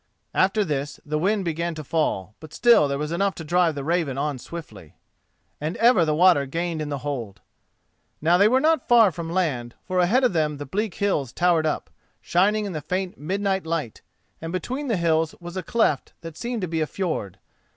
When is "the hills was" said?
14.87-15.55